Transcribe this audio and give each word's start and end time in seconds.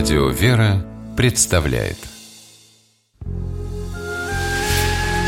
Радио 0.00 0.28
«Вера» 0.30 0.82
представляет 1.14 1.98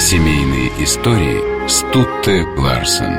Семейные 0.00 0.68
истории 0.82 1.68
Стутте 1.68 2.46
Ларсен 2.56 3.12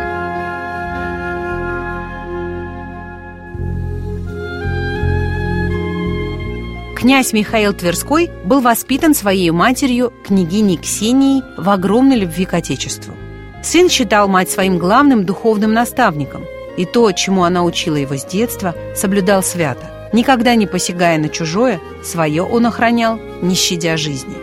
Князь 6.98 7.34
Михаил 7.34 7.74
Тверской 7.74 8.32
был 8.46 8.62
воспитан 8.62 9.14
своей 9.14 9.52
матерью, 9.52 10.12
княгиней 10.26 10.78
Ксенией, 10.78 11.44
в 11.60 11.70
огромной 11.70 12.16
любви 12.16 12.46
к 12.46 12.56
Отечеству. 12.56 13.14
Сын 13.62 13.90
считал 13.90 14.28
мать 14.28 14.50
своим 14.50 14.80
главным 14.80 15.24
духовным 15.24 15.72
наставником, 15.72 16.46
и 16.78 16.86
то, 16.86 17.12
чему 17.12 17.44
она 17.44 17.64
учила 17.64 17.98
его 17.98 18.18
с 18.18 18.26
детства, 18.26 18.74
соблюдал 18.96 19.44
свято. 19.44 19.93
Никогда 20.14 20.54
не 20.54 20.68
посягая 20.68 21.18
на 21.18 21.28
чужое, 21.28 21.82
свое 22.04 22.44
он 22.44 22.68
охранял, 22.68 23.20
не 23.42 23.56
щадя 23.56 23.98
жизни. 23.98 24.36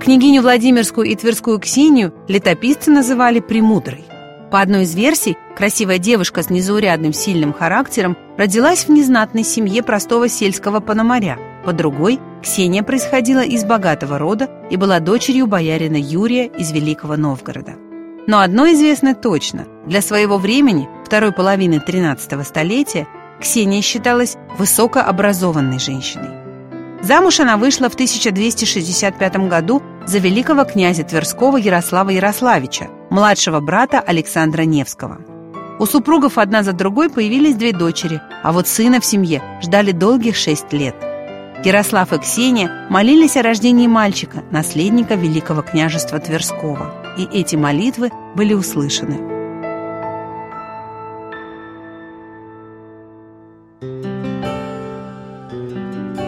Княгиню 0.00 0.40
Владимирскую 0.40 1.06
и 1.08 1.16
Тверскую 1.16 1.58
Ксению 1.58 2.14
летописцы 2.28 2.90
называли 2.90 3.40
«премудрой». 3.40 4.04
По 4.50 4.60
одной 4.60 4.84
из 4.84 4.94
версий, 4.94 5.36
красивая 5.56 5.98
девушка 5.98 6.42
с 6.42 6.48
незаурядным 6.48 7.12
сильным 7.12 7.52
характером 7.52 8.16
родилась 8.38 8.84
в 8.84 8.90
незнатной 8.90 9.42
семье 9.42 9.82
простого 9.82 10.28
сельского 10.28 10.78
пономаря. 10.80 11.38
По 11.64 11.72
другой, 11.72 12.20
Ксения 12.40 12.84
происходила 12.84 13.44
из 13.44 13.64
богатого 13.64 14.18
рода 14.18 14.48
и 14.70 14.76
была 14.76 15.00
дочерью 15.00 15.48
боярина 15.48 15.96
Юрия 15.96 16.46
из 16.46 16.70
Великого 16.70 17.16
Новгорода. 17.16 17.85
Но 18.26 18.40
одно 18.40 18.66
известно 18.72 19.14
точно. 19.14 19.66
Для 19.86 20.02
своего 20.02 20.36
времени, 20.36 20.88
второй 21.04 21.32
половины 21.32 21.78
13 21.80 22.44
столетия, 22.44 23.06
Ксения 23.40 23.82
считалась 23.82 24.36
высокообразованной 24.58 25.78
женщиной. 25.78 26.30
Замуж 27.02 27.38
она 27.40 27.56
вышла 27.56 27.88
в 27.88 27.94
1265 27.94 29.36
году 29.48 29.82
за 30.06 30.18
великого 30.18 30.64
князя 30.64 31.04
Тверского 31.04 31.56
Ярослава 31.56 32.10
Ярославича, 32.10 32.88
младшего 33.10 33.60
брата 33.60 34.00
Александра 34.00 34.62
Невского. 34.62 35.18
У 35.78 35.86
супругов 35.86 36.38
одна 36.38 36.62
за 36.62 36.72
другой 36.72 37.10
появились 37.10 37.54
две 37.54 37.72
дочери, 37.72 38.20
а 38.42 38.52
вот 38.52 38.66
сына 38.66 39.00
в 39.00 39.04
семье 39.04 39.42
ждали 39.62 39.92
долгих 39.92 40.34
шесть 40.34 40.72
лет. 40.72 40.96
Ярослав 41.62 42.12
и 42.12 42.18
Ксения 42.18 42.86
молились 42.88 43.36
о 43.36 43.42
рождении 43.42 43.86
мальчика, 43.86 44.42
наследника 44.50 45.14
великого 45.14 45.62
княжества 45.62 46.18
Тверского– 46.18 46.92
и 47.16 47.24
эти 47.24 47.56
молитвы 47.56 48.10
были 48.34 48.54
услышаны. 48.54 49.36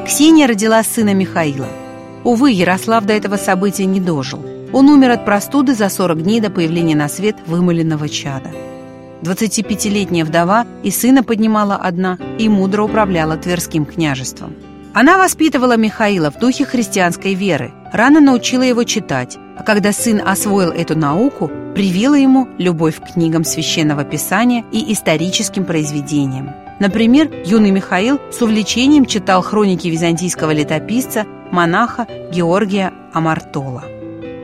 Ксения 0.06 0.46
родила 0.46 0.82
сына 0.82 1.14
Михаила. 1.14 1.68
Увы, 2.24 2.50
Ярослав 2.50 3.04
до 3.04 3.12
этого 3.12 3.36
события 3.36 3.84
не 3.84 4.00
дожил. 4.00 4.44
Он 4.72 4.88
умер 4.88 5.10
от 5.10 5.24
простуды 5.24 5.74
за 5.74 5.88
40 5.88 6.22
дней 6.22 6.40
до 6.40 6.50
появления 6.50 6.96
на 6.96 7.08
свет 7.08 7.36
вымыленного 7.46 8.08
чада. 8.08 8.50
25-летняя 9.22 10.24
вдова 10.24 10.66
и 10.82 10.90
сына 10.90 11.22
поднимала 11.22 11.76
одна 11.76 12.18
и 12.38 12.48
мудро 12.48 12.82
управляла 12.82 13.36
Тверским 13.36 13.84
княжеством. 13.84 14.54
Она 14.94 15.18
воспитывала 15.18 15.76
Михаила 15.76 16.30
в 16.30 16.38
духе 16.38 16.64
христианской 16.64 17.34
веры, 17.34 17.72
рано 17.92 18.20
научила 18.20 18.62
его 18.62 18.84
читать, 18.84 19.38
а 19.56 19.62
когда 19.62 19.92
сын 19.92 20.20
освоил 20.24 20.70
эту 20.70 20.96
науку, 20.96 21.50
привила 21.74 22.14
ему 22.14 22.48
любовь 22.58 23.00
к 23.00 23.12
книгам 23.12 23.44
священного 23.44 24.04
писания 24.04 24.64
и 24.72 24.92
историческим 24.92 25.64
произведениям. 25.64 26.50
Например, 26.80 27.28
юный 27.44 27.70
Михаил 27.70 28.20
с 28.30 28.40
увлечением 28.40 29.04
читал 29.04 29.42
хроники 29.42 29.88
византийского 29.88 30.52
летописца, 30.52 31.26
монаха 31.50 32.06
Георгия 32.32 32.92
Амартола. 33.12 33.84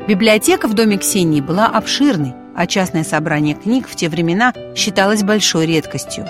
Библиотека 0.08 0.68
в 0.68 0.74
доме 0.74 0.98
Ксении 0.98 1.40
была 1.40 1.66
обширной, 1.66 2.34
а 2.54 2.66
частное 2.66 3.04
собрание 3.04 3.54
книг 3.54 3.88
в 3.88 3.94
те 3.96 4.08
времена 4.08 4.52
считалось 4.74 5.22
большой 5.22 5.66
редкостью. 5.66 6.26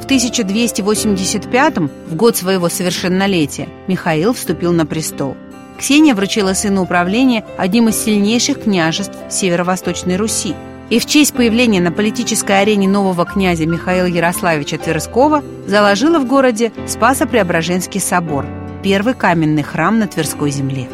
В 0.00 0.04
1285 0.04 1.78
в 1.78 2.16
год 2.16 2.36
своего 2.36 2.68
совершеннолетия, 2.68 3.68
Михаил 3.88 4.34
вступил 4.34 4.72
на 4.72 4.84
престол. 4.84 5.36
Ксения 5.78 6.14
вручила 6.14 6.54
сыну 6.54 6.82
управление 6.82 7.44
одним 7.56 7.88
из 7.88 8.02
сильнейших 8.02 8.62
княжеств 8.62 9.16
Северо-Восточной 9.28 10.16
Руси. 10.16 10.54
И 10.90 10.98
в 10.98 11.06
честь 11.06 11.34
появления 11.34 11.80
на 11.80 11.90
политической 11.90 12.60
арене 12.60 12.86
нового 12.86 13.24
князя 13.24 13.66
Михаила 13.66 14.06
Ярославича 14.06 14.78
Тверского 14.78 15.42
заложила 15.66 16.18
в 16.18 16.26
городе 16.26 16.72
Спасо-Преображенский 16.86 18.00
собор, 18.00 18.46
первый 18.82 19.14
каменный 19.14 19.62
храм 19.62 19.98
на 19.98 20.06
Тверской 20.06 20.50
земле. 20.50 20.88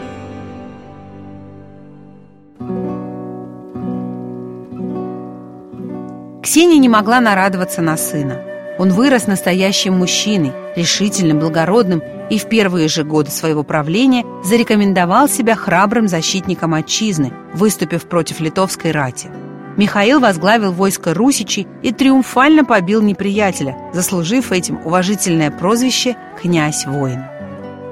Ксения 6.43 6.79
не 6.79 6.89
могла 6.89 7.21
нарадоваться 7.21 7.83
на 7.83 7.97
сына. 7.97 8.41
Он 8.79 8.91
вырос 8.91 9.27
настоящим 9.27 9.99
мужчиной, 9.99 10.53
решительным, 10.75 11.39
благородным 11.39 12.03
и 12.31 12.39
в 12.39 12.49
первые 12.49 12.89
же 12.89 13.05
годы 13.05 13.31
своего 13.31 13.63
правления 13.63 14.25
зарекомендовал 14.43 15.29
себя 15.29 15.57
храбрым 15.57 16.09
защитником 16.09 16.73
отчизны, 16.73 17.33
выступив 17.53 18.07
против 18.07 18.41
литовской 18.41 18.93
рати. 18.93 19.29
Михаил 19.77 20.21
возглавил 20.21 20.73
войско 20.73 21.15
русичей 21.15 21.67
и 21.83 21.93
триумфально 21.93 22.65
побил 22.65 23.03
неприятеля, 23.03 23.77
заслужив 23.93 24.53
этим 24.53 24.79
уважительное 24.85 25.51
прозвище 25.51 26.17
«князь-воин». 26.41 27.25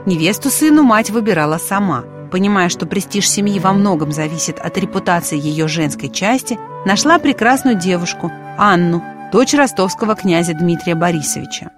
Невесту 0.07 0.51
сыну 0.51 0.83
мать 0.83 1.11
выбирала 1.11 1.59
сама. 1.59 2.05
Понимая, 2.31 2.69
что 2.69 2.87
престиж 2.87 3.29
семьи 3.29 3.59
во 3.59 3.73
многом 3.73 4.13
зависит 4.13 4.59
от 4.59 4.77
репутации 4.77 5.39
ее 5.39 5.67
женской 5.67 6.11
части, 6.11 6.59
нашла 6.85 7.19
прекрасную 7.19 7.77
девушку, 7.77 8.31
Анну, 8.59 9.03
дочь 9.33 9.55
ростовского 9.55 10.15
князя 10.15 10.55
Дмитрия 10.55 10.95
Борисовича. 10.95 11.71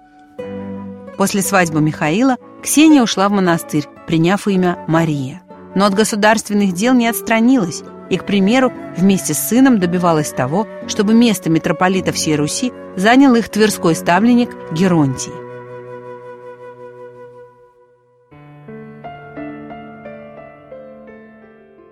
После 1.17 1.41
свадьбы 1.41 1.81
Михаила 1.81 2.37
Ксения 2.63 3.01
ушла 3.01 3.27
в 3.27 3.31
монастырь, 3.31 3.87
приняв 4.05 4.47
имя 4.47 4.77
Мария. 4.87 5.41
Но 5.73 5.85
от 5.85 5.93
государственных 5.95 6.73
дел 6.73 6.93
не 6.93 7.07
отстранилась 7.07 7.81
и, 8.09 8.17
к 8.17 8.25
примеру, 8.25 8.71
вместе 8.97 9.33
с 9.33 9.39
сыном 9.39 9.79
добивалась 9.79 10.31
того, 10.31 10.67
чтобы 10.87 11.13
место 11.13 11.49
митрополита 11.49 12.11
всей 12.11 12.35
Руси 12.35 12.71
занял 12.95 13.33
их 13.35 13.49
тверской 13.49 13.95
ставленник 13.95 14.51
Геронтий. 14.73 15.31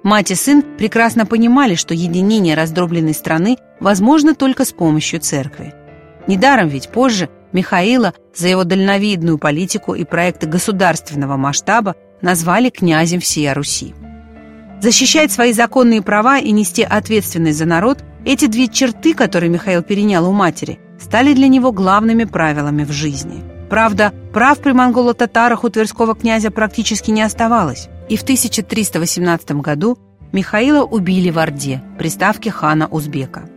Мать 0.03 0.31
и 0.31 0.35
сын 0.35 0.61
прекрасно 0.77 1.25
понимали, 1.25 1.75
что 1.75 1.93
единение 1.93 2.55
раздробленной 2.55 3.13
страны 3.13 3.57
возможно 3.79 4.35
только 4.35 4.65
с 4.65 4.71
помощью 4.71 5.19
церкви. 5.19 5.73
Недаром 6.29 6.67
ведь 6.67 6.89
позже 6.89 7.27
Михаила 7.53 8.13
за 8.35 8.49
его 8.49 8.63
дальновидную 8.63 9.39
политику 9.39 9.95
и 9.95 10.03
проекты 10.03 10.45
государственного 10.45 11.37
масштаба 11.37 11.95
назвали 12.21 12.69
князем 12.69 13.19
всей 13.19 13.51
Руси. 13.51 13.95
Защищать 14.79 15.31
свои 15.31 15.53
законные 15.53 16.03
права 16.03 16.37
и 16.37 16.51
нести 16.51 16.83
ответственность 16.83 17.57
за 17.57 17.65
народ– 17.65 18.03
эти 18.25 18.45
две 18.45 18.67
черты, 18.67 19.15
которые 19.15 19.49
Михаил 19.49 19.81
перенял 19.81 20.29
у 20.29 20.31
матери, 20.31 20.77
стали 20.99 21.33
для 21.33 21.47
него 21.47 21.71
главными 21.71 22.25
правилами 22.25 22.83
в 22.83 22.91
жизни. 22.91 23.41
Правда, 23.67 24.13
прав 24.31 24.59
при 24.59 24.73
монголо-татарах 24.73 25.63
у 25.63 25.69
тверского 25.69 26.13
князя 26.13 26.51
практически 26.51 27.09
не 27.09 27.23
оставалось, 27.23 27.89
и 28.07 28.15
в 28.15 28.21
1318 28.21 29.53
году 29.53 29.97
Михаила 30.31 30.83
убили 30.83 31.31
в 31.31 31.39
Орде, 31.39 31.81
при 31.97 32.09
ставке 32.09 32.51
хана 32.51 32.87
Узбека. 32.87 33.49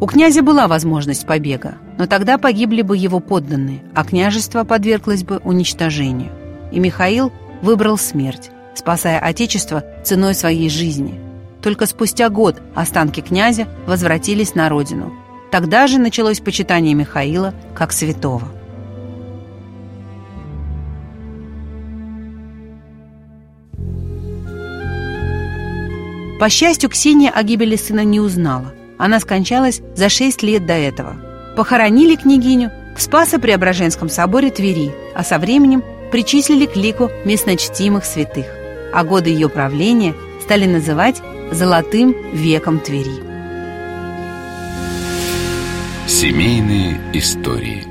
У 0.00 0.06
князя 0.06 0.40
была 0.40 0.66
возможность 0.66 1.26
побега, 1.26 1.74
но 1.98 2.06
тогда 2.06 2.38
погибли 2.38 2.80
бы 2.80 2.96
его 2.96 3.20
подданные, 3.20 3.82
а 3.94 4.02
княжество 4.02 4.64
подверглось 4.64 5.24
бы 5.24 5.42
уничтожению. 5.44 6.32
И 6.72 6.80
Михаил 6.80 7.30
выбрал 7.60 7.98
смерть, 7.98 8.50
спасая 8.74 9.18
отечество 9.18 9.84
ценой 10.02 10.34
своей 10.34 10.70
жизни. 10.70 11.20
Только 11.60 11.84
спустя 11.84 12.30
год 12.30 12.62
останки 12.74 13.20
князя 13.20 13.68
возвратились 13.86 14.54
на 14.54 14.70
родину. 14.70 15.12
Тогда 15.50 15.86
же 15.86 15.98
началось 15.98 16.40
почитание 16.40 16.94
Михаила 16.94 17.52
как 17.74 17.92
святого. 17.92 18.48
По 26.40 26.48
счастью, 26.48 26.88
Ксения 26.88 27.30
о 27.30 27.42
гибели 27.42 27.76
сына 27.76 28.02
не 28.02 28.18
узнала. 28.18 28.72
Она 29.00 29.18
скончалась 29.18 29.80
за 29.94 30.10
шесть 30.10 30.42
лет 30.42 30.66
до 30.66 30.74
этого. 30.74 31.16
Похоронили 31.56 32.16
княгиню 32.16 32.70
в 32.94 33.00
Спасо-Преображенском 33.00 34.10
соборе 34.10 34.50
Твери, 34.50 34.92
а 35.14 35.24
со 35.24 35.38
временем 35.38 35.82
причислили 36.12 36.66
к 36.66 36.76
лику 36.76 37.10
местночтимых 37.24 38.04
святых. 38.04 38.44
А 38.92 39.02
годы 39.02 39.30
ее 39.30 39.48
правления 39.48 40.14
стали 40.42 40.66
называть 40.66 41.22
«золотым 41.50 42.14
веком 42.34 42.78
Твери». 42.78 43.24
Семейные 46.06 47.00
истории 47.14 47.89